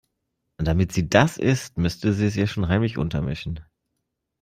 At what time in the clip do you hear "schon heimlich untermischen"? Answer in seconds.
2.47-3.59